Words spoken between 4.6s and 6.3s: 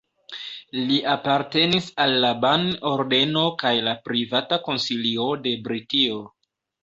Konsilio de Britio.